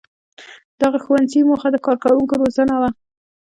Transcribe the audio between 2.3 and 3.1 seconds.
روزنه وه.